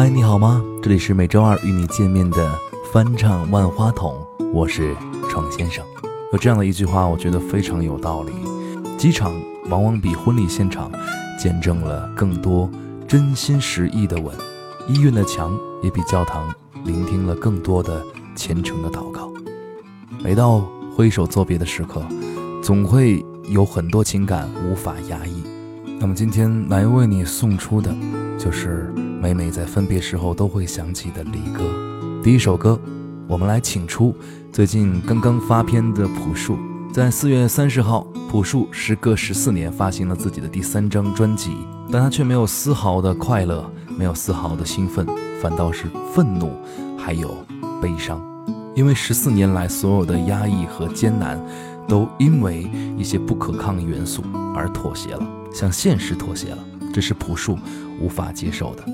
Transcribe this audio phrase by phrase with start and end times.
[0.00, 0.64] 嗨，你好吗？
[0.82, 2.58] 这里是每周二与你见面的
[2.90, 4.96] 翻唱万花筒，我是
[5.28, 5.84] 闯先生。
[6.32, 8.32] 有这样的一句话，我觉得非常有道理：
[8.96, 9.30] 机场
[9.68, 10.90] 往往比婚礼现场
[11.38, 12.70] 见证了更多
[13.06, 14.34] 真心实意的吻，
[14.88, 16.50] 医院的墙也比教堂
[16.82, 18.02] 聆听了更多的
[18.34, 19.30] 虔诚的祷告。
[20.24, 22.02] 每到挥手作别的时刻，
[22.62, 25.42] 总会有很多情感无法压抑。
[26.02, 27.94] 那么今天来为你送出的，
[28.38, 28.90] 就是
[29.20, 31.62] 每每在分别时候都会想起的离歌。
[32.22, 32.80] 第一首歌，
[33.28, 34.16] 我们来请出
[34.50, 36.56] 最近刚刚发片的朴树。
[36.90, 41.54] 在四月三十号，朴树时隔十四年发行了自己的第三张专辑，
[41.92, 45.06] 但他却没有丝毫的快乐，没有丝毫的兴奋，
[45.42, 46.50] 反倒是愤怒，
[46.96, 47.36] 还有
[47.82, 48.18] 悲伤，
[48.74, 51.38] 因为十四年来所有的压抑和艰难，
[51.86, 54.22] 都因为一些不可抗元素
[54.54, 55.39] 而妥协了。
[55.52, 56.58] 向现实妥协了，
[56.92, 57.58] 这是朴树
[58.00, 58.84] 无法接受的。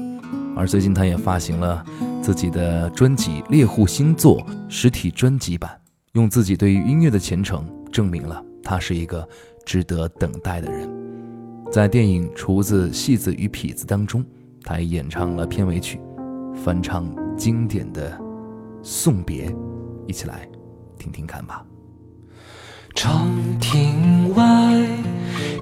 [0.57, 1.85] 而最近，他也发行了
[2.23, 5.79] 自己的专辑《猎户星座》实体专辑版，
[6.13, 9.29] 用自己对于音乐的虔诚证明了他是一个
[9.65, 10.91] 值得等待的人。
[11.71, 14.25] 在电影《厨子、戏子与痞子》当中，
[14.63, 16.01] 他也演唱了片尾曲，
[16.65, 18.11] 翻唱经典的
[18.83, 19.51] 《送别》，
[20.07, 20.49] 一起来
[20.99, 21.65] 听听看吧。
[22.95, 23.29] 长
[23.61, 24.45] 亭外，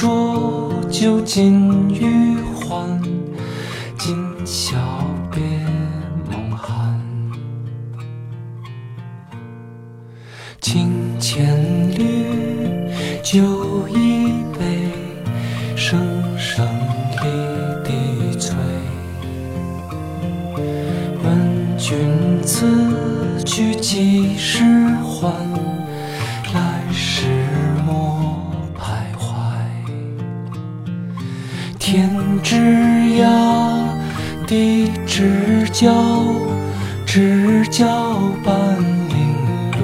[0.00, 3.02] 浊酒尽余欢，
[3.98, 4.16] 今
[4.46, 4.97] 宵？
[35.18, 35.92] 知交，
[37.04, 37.84] 知交
[38.44, 38.54] 半
[39.08, 39.34] 零
[39.72, 39.82] 落。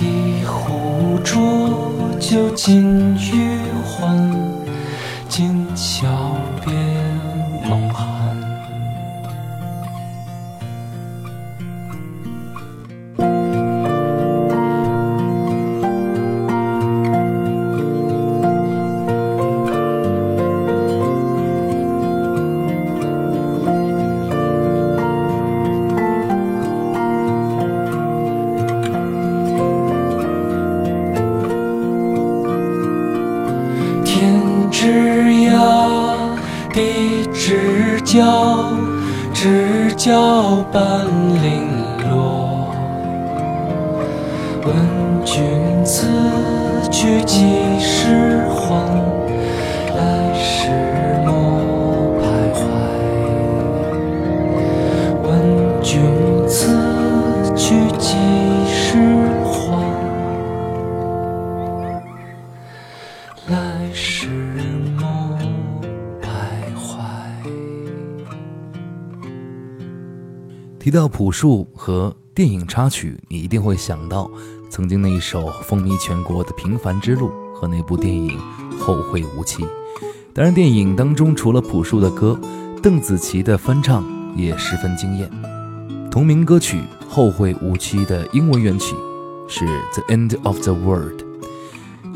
[0.00, 1.28] 一壶浊
[2.18, 4.16] 酒尽余欢，
[5.28, 6.08] 今宵
[6.64, 6.72] 别
[47.02, 47.34] 去几
[47.80, 48.70] 时还？
[49.96, 50.70] 来时
[51.26, 51.26] 莫
[52.22, 52.22] 徘
[52.54, 52.62] 徊。
[55.24, 55.26] 问
[55.82, 55.98] 君
[56.46, 56.56] 此
[57.56, 58.14] 去几
[58.68, 58.94] 时
[59.42, 59.52] 还？
[63.48, 63.52] 来
[63.92, 64.28] 时
[64.96, 65.02] 莫
[66.22, 66.28] 徘
[66.76, 67.02] 徊。
[70.78, 74.30] 提到朴树和电影插曲，你一定会想到
[74.72, 78.40] 曾经那一首风靡全国的《平凡之路》和那部电影
[78.78, 79.62] 《后会无期》。
[80.32, 82.40] 当然，电影当中除了朴树的歌，
[82.82, 84.02] 邓紫棋的翻唱
[84.34, 85.30] 也十分惊艳。
[86.10, 88.96] 同名歌曲《后会无期》的英文原曲
[89.46, 91.20] 是《The End of the World》。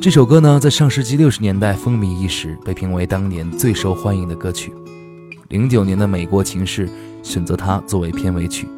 [0.00, 4.72] 这首歌呢，在上世纪六十年代风靡一时，被评为当年最受欢迎的歌曲。
[5.48, 6.88] 零九年的《美国情事》。
[7.22, 8.68] 选择它作为片尾曲，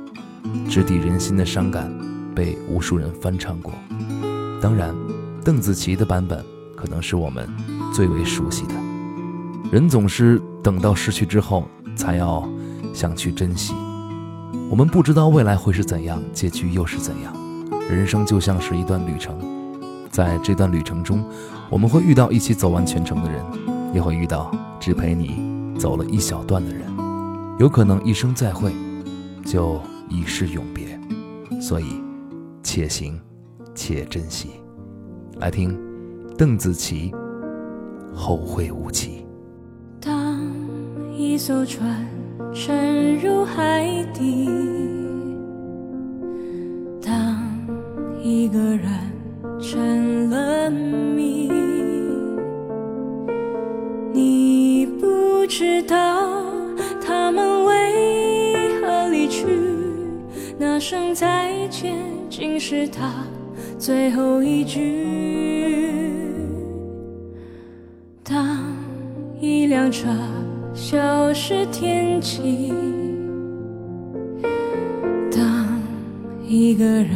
[0.70, 1.92] 直抵人心的伤感，
[2.38, 3.72] 被无数人翻唱过。
[4.62, 4.94] 当然，
[5.44, 6.44] 邓紫棋的版本
[6.76, 7.48] 可能是我们
[7.92, 8.74] 最为熟悉的。
[9.72, 12.48] 人总是等到失去之后，才要
[12.94, 13.74] 想去珍惜。
[14.70, 17.34] 我们不知道未来会是怎样，结局又是怎样。
[17.90, 19.36] 人生就像是一段旅程，
[20.08, 21.24] 在这段旅程中，
[21.68, 23.44] 我们会遇到一起走完全程的人，
[23.92, 24.48] 也会遇到
[24.78, 26.86] 只陪你走了一小段的人。
[27.58, 28.72] 有可能一生再会，
[29.44, 30.98] 就已是永别。
[31.60, 32.00] 所以，
[32.78, 33.20] 且行
[33.74, 34.50] 且珍惜。
[35.40, 35.76] 来听
[36.36, 37.10] 邓紫棋
[38.14, 39.26] 《后会无期》。
[40.06, 40.40] 当
[41.12, 42.06] 一艘船
[42.54, 43.84] 沉入海
[44.14, 44.48] 底，
[47.02, 47.42] 当
[48.22, 48.86] 一个人
[49.60, 51.50] 成了谜，
[54.12, 56.44] 你不知道
[57.04, 59.48] 他们为何离去，
[60.56, 61.37] 那声在
[62.38, 63.26] 竟是他
[63.80, 65.04] 最后一句。
[68.22, 68.76] 当
[69.40, 70.06] 一辆车
[70.72, 72.72] 消失天际，
[75.32, 75.82] 当
[76.46, 77.08] 一个人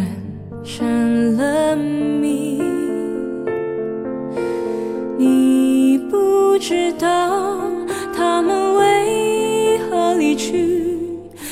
[0.65, 2.61] 成了谜，
[5.17, 7.61] 你不知道
[8.13, 10.82] 他们为何离去，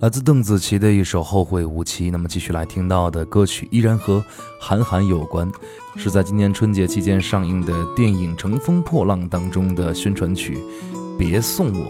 [0.00, 2.06] 来自邓紫棋的一首《后会无期》。
[2.12, 4.24] 那么继续来听到的歌曲依然和
[4.60, 5.50] 韩寒有关，
[5.96, 10.56] 是在今年春节期间上映的电影《乘风破浪》当中的宣传曲
[11.18, 11.86] 《别送我》。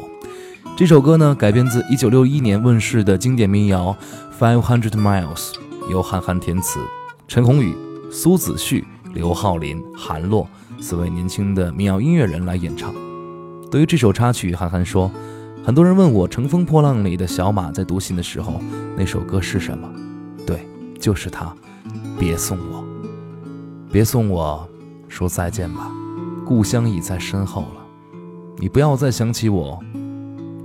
[0.75, 3.95] 这首歌呢改编自1961年问世的经典民谣
[4.41, 5.53] 《Five Hundred Miles》，
[5.91, 6.81] 由韩寒填词，
[7.27, 7.77] 陈鸿宇、
[8.11, 10.49] 苏子旭、刘浩林、韩洛
[10.81, 12.95] 四位年轻的民谣音乐人来演唱。
[13.71, 15.11] 对于这首插曲，韩寒说。
[15.69, 18.59] 很多人问我《乘风破浪》里的小马在读信的时候，
[18.97, 19.87] 那首歌是什么？
[20.47, 20.67] 对，
[20.99, 21.55] 就是它。
[22.19, 22.83] 别送我，
[23.93, 24.67] 别送我，
[25.09, 25.93] 说再见吧，
[26.47, 27.87] 故乡已在身后了。
[28.57, 29.79] 你不要再想起我，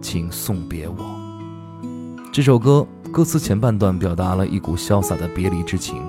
[0.01, 0.95] 请送别我。
[2.31, 6.01] 这首歌歌词前半段表达了一股潇洒的别离之情，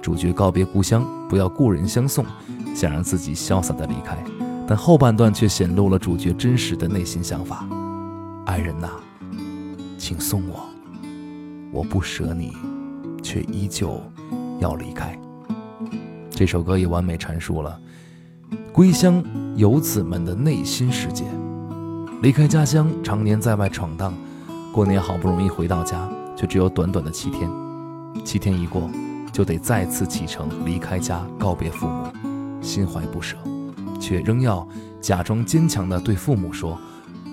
[0.00, 2.24] 主角告别故乡，不要故人相送，
[2.76, 4.16] 想让自己潇洒的离开。
[4.68, 7.66] 但后半段却显露了主角真实的内心想法。
[8.46, 8.88] 爱人呐，
[9.98, 10.64] 请送我，
[11.72, 12.52] 我不舍你，
[13.20, 14.00] 却依旧
[14.60, 15.18] 要离开。
[16.30, 17.78] 这首歌也完美阐述了
[18.72, 19.22] 归乡
[19.56, 21.24] 游子们的内心世界。
[22.22, 24.14] 离开家乡，常年在外闯荡，
[24.72, 27.50] 过年好不容易回到家，却只有短短的七天。
[28.24, 28.88] 七天一过，
[29.32, 33.36] 就得再次启程离开家，告别父母，心怀不舍，
[34.00, 34.66] 却仍要
[35.00, 36.78] 假装坚强地对父母说：“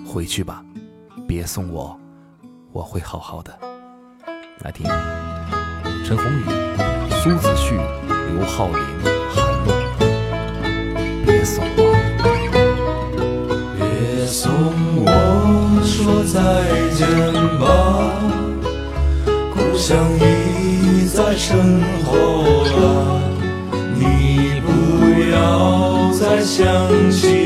[0.04, 0.64] 回去吧，
[1.34, 1.98] 别送我，
[2.70, 3.52] 我会好好的。”
[4.62, 4.86] 来听
[6.06, 6.44] 陈鸿宇、
[7.10, 7.74] 苏子旭、
[8.30, 8.78] 刘浩林、
[9.34, 9.72] 韩露，
[11.26, 11.80] 别送我。
[13.76, 14.52] 别送
[15.04, 15.10] 我
[15.82, 16.38] 说再
[16.94, 17.04] 见
[17.58, 17.66] 吧，
[19.52, 22.12] 故乡已在身后
[22.62, 23.20] 了。
[23.96, 24.68] 你不
[25.32, 26.64] 要再想
[27.10, 27.43] 起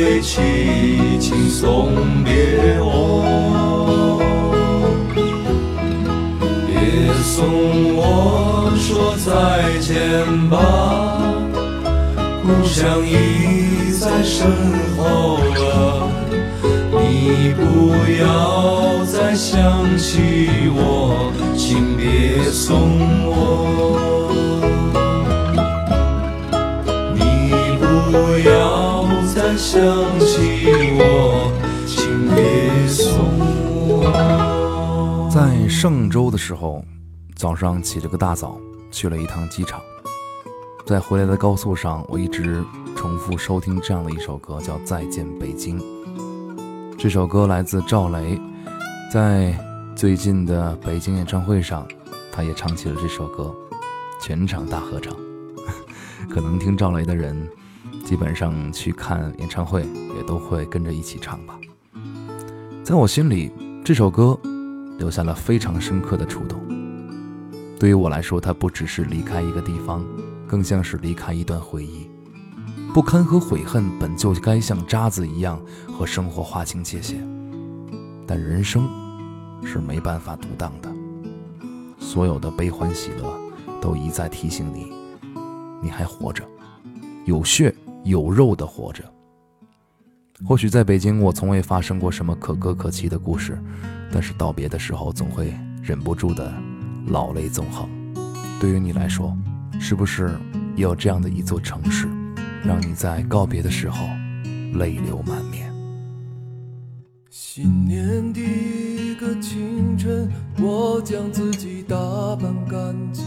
[0.00, 0.40] 归期，
[1.20, 1.92] 请送
[2.24, 2.32] 别
[2.80, 4.16] 我。
[6.66, 6.72] 别
[7.22, 7.44] 送
[7.96, 9.28] 我说再
[9.78, 10.56] 见吧，
[12.42, 14.50] 故乡已在身
[14.96, 16.08] 后了。
[16.92, 17.60] 你不
[18.22, 18.24] 要
[19.04, 20.16] 再想起
[20.74, 22.88] 我，请别送
[23.26, 23.28] 我。
[27.14, 27.20] 你
[27.78, 27.84] 不
[28.48, 28.50] 要
[29.60, 29.78] 想
[30.20, 31.52] 起我，
[31.86, 33.14] 请别送
[33.86, 35.28] 我。
[35.30, 36.82] 在上周的时候，
[37.36, 38.58] 早上起了个大早，
[38.90, 39.78] 去了一趟机场。
[40.86, 42.64] 在回来的高速上，我一直
[42.96, 45.78] 重复收听这样的一首歌，叫《再见北京》。
[46.98, 48.40] 这首歌来自赵雷，
[49.12, 49.54] 在
[49.94, 51.86] 最近的北京演唱会上，
[52.32, 53.54] 他也唱起了这首歌，
[54.22, 55.14] 全场大合唱。
[56.30, 57.46] 可能听赵雷的人，
[58.10, 59.82] 基本上去看演唱会
[60.16, 61.56] 也都会跟着一起唱吧。
[62.82, 63.52] 在我心里，
[63.84, 64.36] 这首歌
[64.98, 66.58] 留下了非常深刻的触动。
[67.78, 70.04] 对于我来说，它不只是离开一个地方，
[70.48, 72.10] 更像是离开一段回忆。
[72.92, 75.62] 不堪和悔恨本就该像渣子一样
[75.96, 77.24] 和生活划清界限，
[78.26, 78.88] 但人生
[79.62, 80.92] 是没办法独当的。
[82.00, 83.40] 所有的悲欢喜乐
[83.80, 84.92] 都一再提醒你，
[85.80, 86.42] 你还活着，
[87.24, 87.72] 有血
[88.04, 89.04] 有肉的活着。
[90.46, 93.58] 或许在北京，我从未发生过什么可歌可泣的故事，
[94.10, 96.52] 但是道别的时候总会忍不住的
[97.08, 97.88] 老泪纵横。
[98.58, 99.36] 对于你来说，
[99.78, 100.34] 是不是
[100.76, 102.08] 也有这样的一座城市，
[102.64, 104.06] 让你在告别的时候
[104.74, 105.70] 泪流满面？
[107.28, 111.96] 新年第一个清晨，我将自己打
[112.36, 113.24] 扮干净，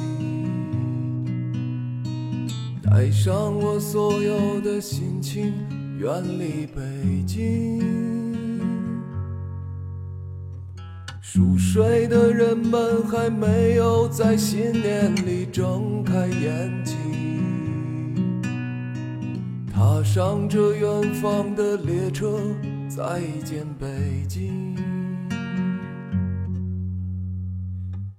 [2.95, 5.51] 带上我所有的心情，
[5.97, 7.81] 远离北京。
[11.19, 16.93] 熟睡的人们还没有在新年里睁开眼睛，
[19.73, 22.38] 踏上这远方的列车，
[22.88, 23.88] 再见北
[24.29, 24.73] 京。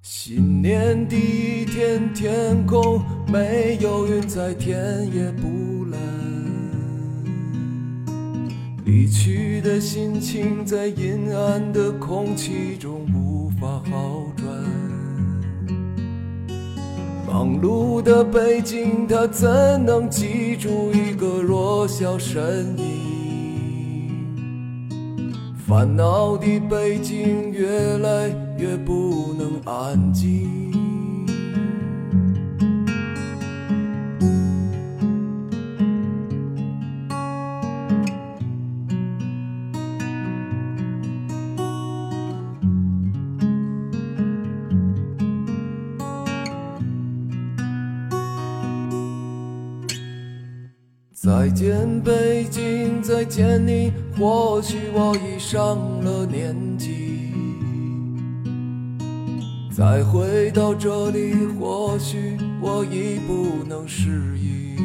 [0.07, 4.77] 新年第一天，天空没有云彩，天
[5.11, 5.99] 也不蓝。
[8.85, 14.47] 离去的心情在阴暗的空气中无法好转。
[17.27, 22.85] 忙碌的北京，它怎能记住一个弱小身影？
[25.67, 30.63] 烦恼的北京越来越不能安静。
[51.13, 56.94] 再见北京，再见你，或许我已上了年纪。
[59.77, 64.77] 再回到这里，或许我已不能适应。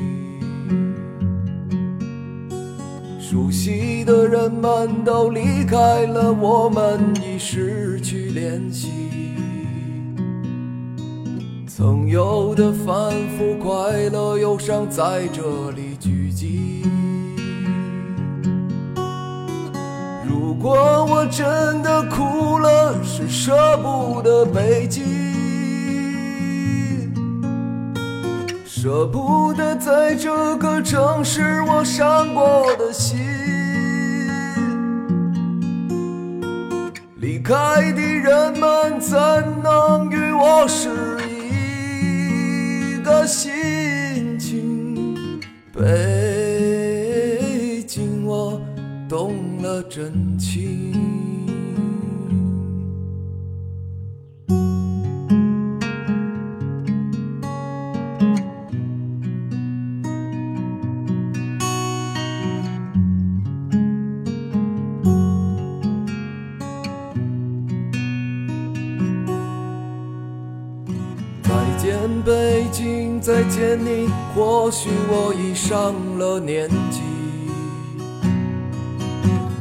[3.21, 8.89] 熟悉的人们都离开了，我们已失去联系。
[11.67, 15.88] 曾有的反复快乐忧伤在这里
[20.61, 25.05] 如果我真的哭了，是舍不得北京，
[28.65, 33.17] 舍不得在这个城市我伤过的心。
[37.21, 39.17] 离开的人们怎
[39.63, 40.89] 能与我是
[41.29, 45.39] 一个心情？
[45.73, 48.61] 北京，我
[49.07, 50.79] 动了真情。
[71.41, 77.08] 再见北京，再见你，或许我已上了年纪。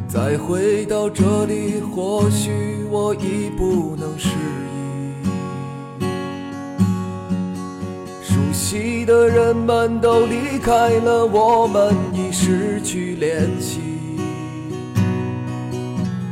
[0.09, 2.51] 再回到这里，或许
[2.91, 4.31] 我已不能适
[6.01, 6.09] 应。
[8.23, 13.81] 熟悉的人们都离开了，我们已失去联系。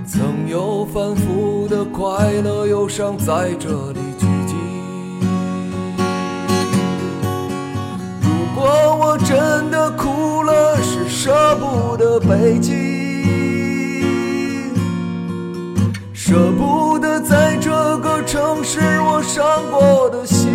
[0.06, 4.54] 曾有反复的快乐忧伤在这里聚集。
[8.22, 12.74] 如果我真的哭了，是舍不得北京，
[16.36, 17.70] 舍不得在这
[18.00, 20.46] 个城市我伤过的心。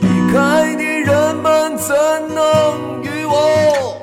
[0.00, 1.94] 离开的人们怎
[2.34, 4.00] 能与我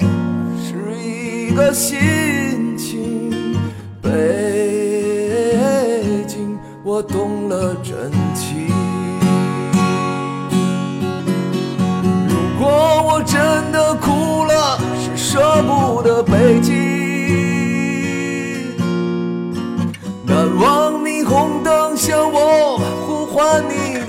[0.64, 3.58] 是一个心情？
[4.02, 4.10] 北
[6.26, 8.70] 京，我懂了真情。
[12.30, 16.89] 如果我真的哭了，是舍不得北京。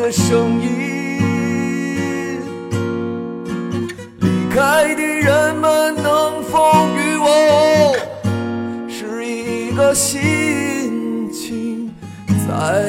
[0.01, 0.69] 的声音。
[4.21, 6.59] 离开的人们能否
[6.97, 7.95] 与我
[8.89, 11.91] 是一个心情？
[12.49, 12.83] 再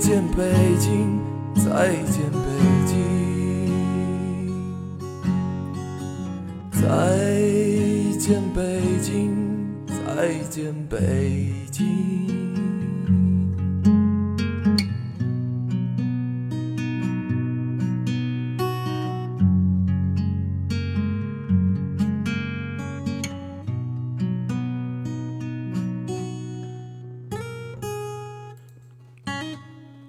[0.00, 0.42] 见北
[0.80, 1.20] 京，
[1.54, 2.48] 再见北
[2.86, 2.92] 京，
[6.72, 6.82] 再
[8.18, 8.60] 见北
[9.00, 9.14] 京，
[9.86, 9.94] 再
[10.50, 10.96] 见北
[11.70, 11.86] 京。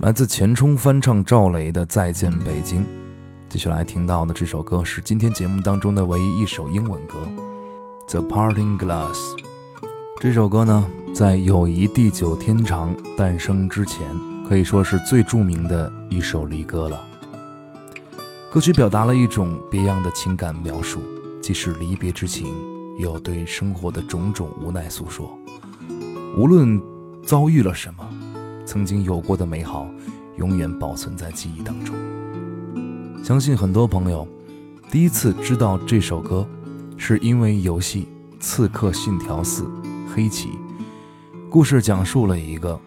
[0.08, 2.82] 来自钱冲翻唱赵雷的《再见北京》。
[3.50, 7.17] 接下来听到的这首歌是今天节目当中的唯一一首英文歌，
[8.10, 9.12] 《The Parting Glass》。
[10.22, 14.08] 这首歌呢，在友谊地久天长诞生之前，
[14.48, 17.06] 可以说是最著名的一首离歌了。
[18.50, 21.02] 歌曲表达了一种别样的情感描述，
[21.41, 22.48] 既是离别之情，
[22.98, 25.38] 又对生活的种种无奈诉说。
[26.38, 26.82] 无论
[27.26, 28.08] 遭遇了什么，
[28.68, 29.88] 曾经有过的美好，
[30.36, 31.96] 永远保存在记忆当中。
[33.24, 34.28] 相信很多朋友
[34.92, 36.46] 第一次知道这首歌，
[36.98, 38.10] 是因为游戏
[38.42, 39.66] 《刺客信条四：
[40.14, 40.50] 黑旗》。
[41.50, 42.78] 故事讲述了一个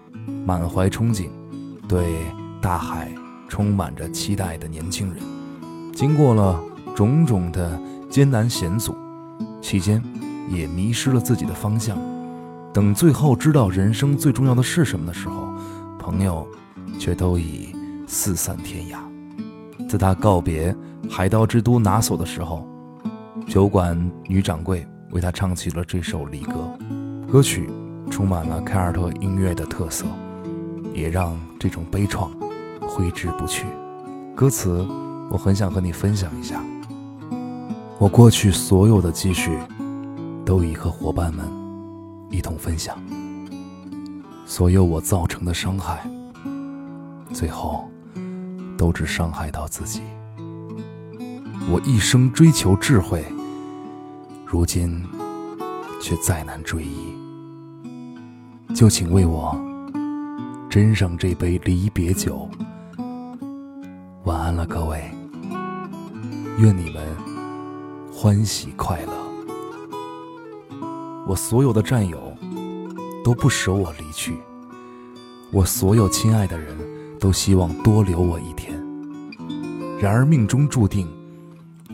[0.45, 1.31] 满怀憧憬，
[1.89, 2.15] 对
[2.61, 3.11] 大海
[3.49, 5.23] 充满着期待的年轻人，
[5.95, 6.63] 经过了
[6.95, 8.95] 种种的艰难险阻，
[9.63, 10.03] 期间
[10.51, 11.99] 也迷失了自己的方向。
[12.71, 15.50] 等最后知道人生最重要的是什么的时候，
[16.01, 16.49] 朋友
[16.99, 18.99] 却都已四散天涯。
[19.89, 20.75] 在他告别
[21.09, 22.67] 海盗之都拿索的时候，
[23.47, 26.55] 酒馆女掌柜为他唱起了这首离歌。
[27.31, 27.69] 歌曲
[28.11, 30.07] 充满了凯尔特音乐的特色，
[30.95, 32.29] 也让这种悲怆
[32.89, 33.67] 挥之不去。
[34.35, 34.87] 歌词
[35.31, 36.63] 我很想和你分享一下。
[37.99, 39.59] 我过去所有的积蓄，
[40.45, 41.45] 都已和伙伴们
[42.31, 42.97] 一同分享。
[44.51, 46.05] 所有我造成的伤害，
[47.33, 47.89] 最后。
[48.77, 50.01] 都只伤害到自己。
[51.71, 53.23] 我一生追求智慧，
[54.47, 55.05] 如今
[56.01, 57.15] 却再难追忆。
[58.75, 59.55] 就请为我
[60.71, 62.49] 斟上这杯离别酒。
[64.25, 65.11] 晚安了，各位。
[66.59, 67.07] 愿你们
[68.11, 69.13] 欢喜快乐。
[71.27, 72.30] 我所有的战友
[73.25, 74.37] 都不舍我离去，
[75.53, 76.77] 我所有亲爱的人。
[77.21, 78.83] 都希望多留我一天，
[80.01, 81.07] 然而命中注定，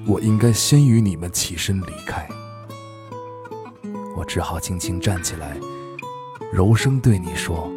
[0.06, 2.28] 我应该先于你们起身离开。
[4.16, 5.58] 我只好轻轻站起来，
[6.52, 7.68] 柔声对你说：“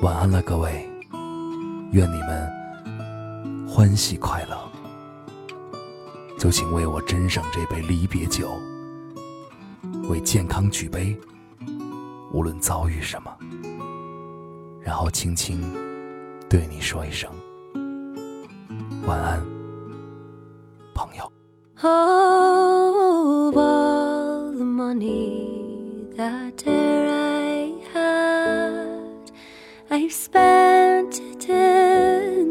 [0.00, 0.88] 晚安了，各位，
[1.90, 4.56] 愿你们欢喜快乐。
[6.38, 8.48] 就请为我斟上这杯离别酒，
[10.08, 11.18] 为健康举杯，
[12.32, 13.30] 无论遭遇什么。”
[14.82, 15.60] 然后轻轻
[16.48, 17.30] 对你说一声
[19.06, 19.40] 晚安，
[20.94, 21.32] 朋友。
[21.82, 29.30] Of all the money that I had,
[29.88, 32.49] I've spent it in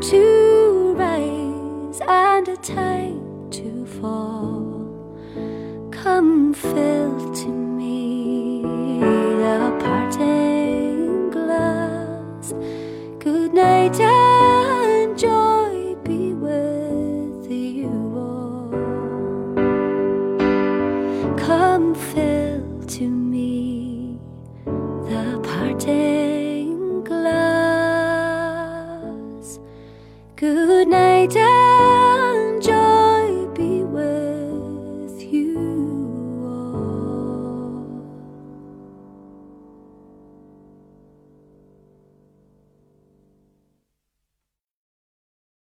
[0.00, 5.18] to rise and a time to fall.
[5.90, 12.52] Come fill to me the parting glass.
[13.18, 14.17] Good night.